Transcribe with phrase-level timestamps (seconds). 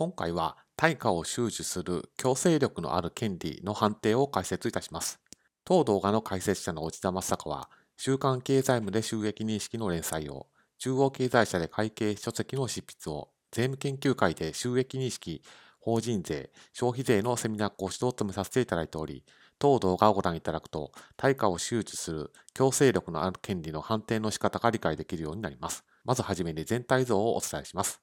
[0.00, 5.20] 今回は対価を収受する強制力のある権利の判定を解説いたします。
[5.62, 10.46] 当動画の解説者の内田正孝は、週刊経済部で収益認識の連載を、
[10.78, 15.42] 中央経済社で会計書籍の執筆を、税務研究会で収益認識、
[15.80, 19.22] 法人税、消費税のセミナー講師を務めさせていただいており、
[19.58, 25.84] 当動画をご覧いただくと、対価を収受する強制力のある権利の判定の仕方が理解できるようになります。
[26.06, 28.00] まずはじめに全体像をお伝えします。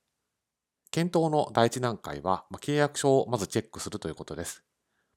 [0.98, 4.64] 検討の第一段階は、ま契約書をまずチェックするということです。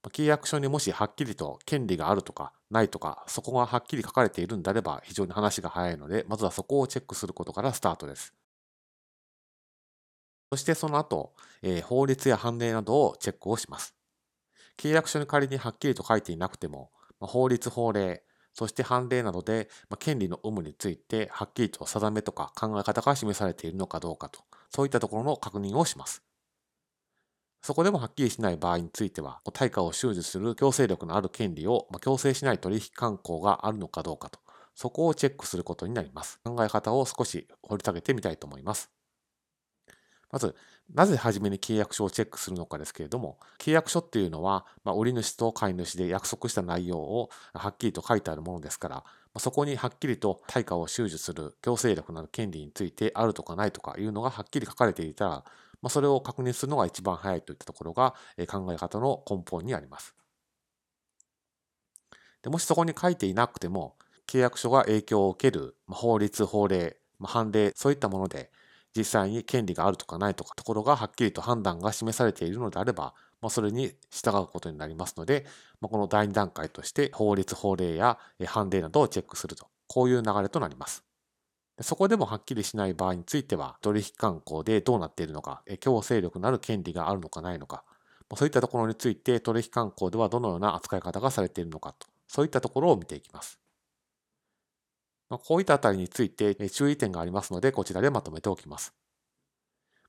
[0.02, 8.35] ま契約書にもしはっきりと権利があるとかないとか、そこがはっきり書かれているんであれば非常に話が早いので、まずはそこをチェックすることからスタートです。
[10.52, 13.95] そしてその後、え、法律や判例などをチェックをします。
[14.77, 16.91] 契約書に仮にはっきりと書いていなくても、
[17.21, 26.23] ま法律法令、そして判例などで、ま権利の有無についてはっきりと定めとか考え方が示されているのかどうかとそういったところの確認をします。
[27.62, 34.41] そこでもはっきりしない場合については、対価を収受する強制力のある権利を強制しない取引慣行があるのかどうかと、
[34.74, 36.41] そこをチェックすることになります。
[36.43, 38.91] 考え方を少し掘り下げてみたいと思います。
[40.30, 40.54] まず、
[40.95, 49.04] なぜ初めに契約書をチェックするのかですけれども、契約書っていうのは、まあ、売り主と買い主で約束した内容をはっきりと書いてあるものですから、
[49.38, 55.30] そこにはっきりと対価を収受する強制力のある権利についてあるとかないとかいうのがはっきり書かれていたら、
[55.82, 58.14] まあ、それを確認するのが一番早いといったところが
[58.48, 60.14] 考え方の根本にあります。
[62.42, 68.50] でもしそこに書いていなくても、契約書が影響を受ける法律、法令、判例、そういったもので、
[68.97, 75.47] 実際に権利があるとかないとかところがはっきりと判断が示されているのであれば、まあ、それに従うことになりますので、
[75.81, 81.05] まあ、この第2段階として法律、法令や判例などをチェックすると、こういう流れとなります。
[81.82, 87.84] そこでもはっきりしない場合については、取引慣行でどうなっているのか、強制力のある権利があるのかないのか、
[88.37, 93.59] そういったところについて取引慣行ではどのような扱い方がされているのかと、そういったところを見ていきます。
[95.38, 98.94] こういったあたりについて注意点がありますので、こちらでまとめておきます。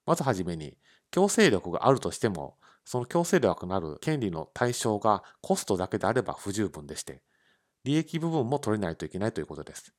[0.05, 0.77] まずはじめに、
[1.11, 7.21] 強制力があるとしても、その強制力のある権利の対象がコストだけであれば不十分でして、
[7.83, 9.93] 利益部分も取れないといけないということです。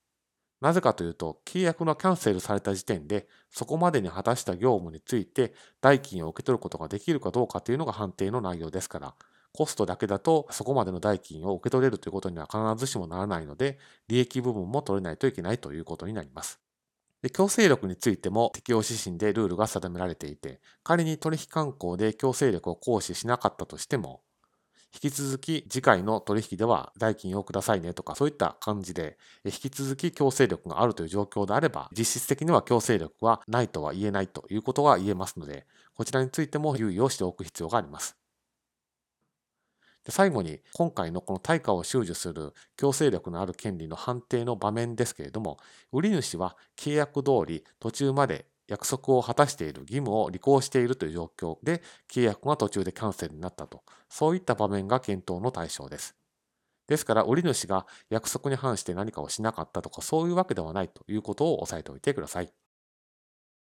[0.60, 9.14] なぜかというと、契約のキャンセルされた時点で、そこまでに果たした業務について代金を受け取ることができるかどうかというのが判定の内容ですから、
[9.52, 16.60] コストだけだとそこまでの代金を受け取れるということには必ずしもならないので、利益部分も取れないといけないということになります。
[17.22, 24.22] で強制力についても適用指針でルールが定められていて、仮に取引慣行で強制力を行使しなかったとしても、
[24.94, 38.21] 引き続き次回の取引では代金をくださいねとかそういった感じで引き続き強制力があるという状況であれば実質的には強制力はないとは言えないということが言えますのでこちらについても留意をしておく必要があります。
[40.04, 45.58] で最後に今回のこの対価を収受する強制力のある権利の判定の場面ですけれども
[45.92, 56.16] 売り主は契約通り途中まで約束を果たしている義務を履行しているという状況で契約が途中でキャンセルになったとそういった場面が検討の対象です。
[56.88, 62.52] ですから売り主が約束に反して何かをしなかったとかそういうわけではないということを押さえておいてください。